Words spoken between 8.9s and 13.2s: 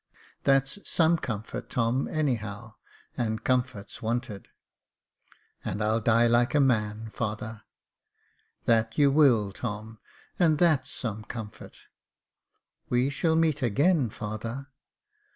you will, Tom, and that's some comfort."" We